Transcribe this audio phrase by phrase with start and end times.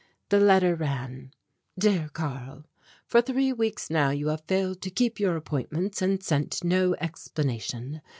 [0.29, 1.29] The letter ran:
[1.77, 2.65] "Dear Karl:
[3.05, 8.01] For three weeks now you have failed to keep your appointments and sent no explanation.